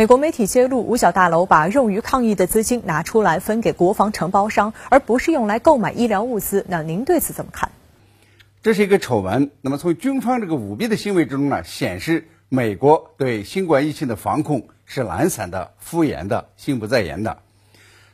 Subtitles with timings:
[0.00, 6.64] 美国媒体揭露，五角大楼把用于抗疫的资金拿出来分给国防承包商，而不是用来购买医疗物资。
[6.68, 7.72] 那您对此怎么看？
[8.62, 9.50] 这是一个丑闻。
[9.60, 17.42] 那么从军方这个舞弊的行为之中呢，显示美国对新冠疫情的防控是懒散的、敷衍的、心不在焉的。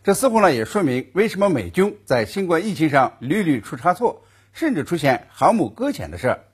[0.04, 4.22] 这似乎呢也说明为什么美军在新冠疫情上屡屡出差错，
[4.54, 6.44] 甚至出现航母搁浅的事儿。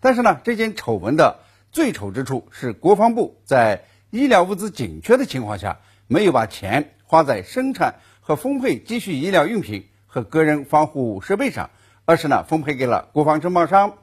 [0.00, 1.38] 但是呢，这件丑闻的
[1.72, 3.84] 最丑之处是国防部在。
[4.10, 11.70] 医疗物资紧缺的情况下，没有把钱花在生产和分配急需医疗用品和个人防护设备上，
[12.04, 13.98] 而是呢分配给了国防承包商。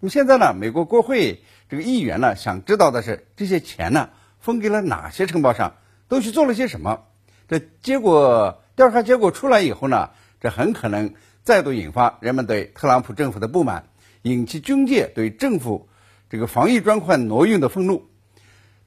[0.00, 4.08] 那么现在呢，美国国会这个议员呢想知道的是，这些钱呢
[4.40, 5.74] 分给了哪些承包商，
[6.08, 7.02] 都去做了些什么？
[7.46, 13.84] 这结果调查结果出来以后呢，这很可能再度引发人们对特朗普政府的不满，
[14.22, 15.88] 引起军界对政府
[16.30, 18.08] 这个防疫专款挪用的愤怒。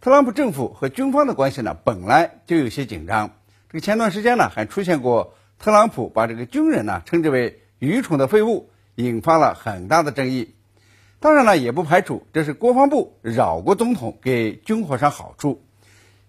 [0.06, 3.32] 特朗普政府和军方的关系呢，本来就有些紧张。
[3.70, 10.54] 这个前段时间呢，还出现过特朗普把这个军人呢称之为愚蠢的废物，引发了很大的争议。
[11.20, 15.64] 当然了，也不排除这是国防部绕过总统，给军火商好处。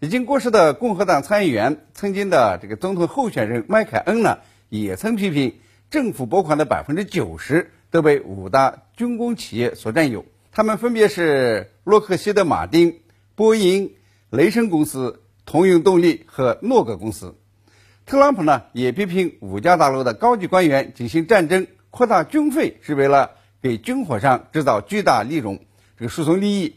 [0.00, 4.38] 已经过世的共和党参议员、曾经的这个总统候选人麦凯恩呢，
[4.70, 5.54] 也曾批评
[5.90, 13.00] 政府拨款的百分之九十都被五大军工企业所占有，他们分别是洛克希德马丁。
[13.36, 13.94] 波音、
[14.30, 17.36] 雷神公司、通用动力和诺格公司，
[18.06, 25.60] 特朗普呢也批评五角大楼的高级官员进行战争、扩大军费是为了给军火商制造巨大利润，
[25.98, 26.76] 这个输送利益。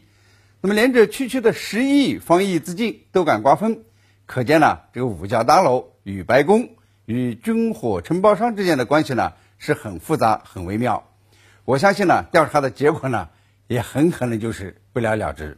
[0.60, 3.84] 那么连这区区的十亿防疫资金都敢瓜分，
[4.26, 6.68] 可见呢这个五角大楼与白宫
[7.06, 11.08] 与军火承包商之间的关系呢是很复杂、很微妙。
[11.64, 13.30] 我相信呢调查的结果呢
[13.66, 15.56] 也很可能就是不了了之。